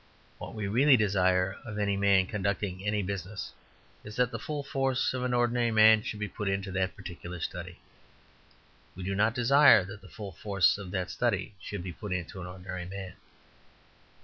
What 0.39 0.55
we 0.55 0.67
really 0.67 0.97
desire 0.97 1.57
of 1.63 1.77
any 1.77 1.95
man 1.95 2.25
conducting 2.25 2.83
any 2.83 3.03
business 3.03 3.53
is 4.03 4.15
that 4.15 4.31
the 4.31 4.39
full 4.39 4.63
force 4.63 5.13
of 5.13 5.21
an 5.23 5.31
ordinary 5.31 5.69
man 5.69 6.01
should 6.01 6.17
be 6.19 6.27
put 6.27 6.49
into 6.49 6.71
that 6.71 6.95
particular 6.95 7.39
study. 7.39 7.77
We 8.95 9.03
do 9.03 9.13
not 9.13 9.35
desire 9.35 9.83
that 9.85 10.01
the 10.01 10.09
full 10.09 10.31
force 10.31 10.79
of 10.79 10.89
that 10.89 11.11
study 11.11 11.53
should 11.61 11.83
be 11.83 11.93
put 11.93 12.11
into 12.13 12.41
an 12.41 12.47
ordinary 12.47 12.85
man. 12.85 13.13